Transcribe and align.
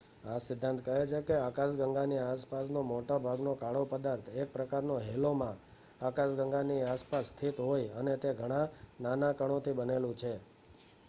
આ 0.25 0.39
સિદ્ધાંત 0.39 0.79
કહે 0.85 0.95
છે 1.05 1.19
કે 1.27 1.35
આકાશગંગાની 1.37 2.21
આસપાસનો 2.21 2.81
મોટા 2.83 3.19
ભાગનો 3.19 3.51
કાળો 3.55 3.83
પદાર્થ 3.91 4.27
એક 4.35 4.47
પ્રકારના 4.53 5.05
હેલોમાં 5.07 5.57
આકાશગંગાની 6.01 6.81
આસપાસ 6.83 7.25
સ્થિત 7.27 7.57
હોય.અને 7.59 8.13
તે 8.17 8.29
ઘણા 8.33 8.71
નાના 9.01 9.33
કણોથી 9.33 9.77
બનેલું 9.77 10.15
છે 10.15 10.33